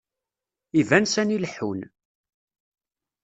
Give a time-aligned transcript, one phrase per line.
[0.79, 1.81] Iban sani leḥḥun.